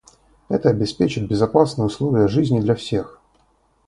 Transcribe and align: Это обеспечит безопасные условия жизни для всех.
Это 0.49 0.71
обеспечит 0.71 1.27
безопасные 1.27 1.85
условия 1.85 2.27
жизни 2.27 2.59
для 2.59 2.73
всех. 2.73 3.21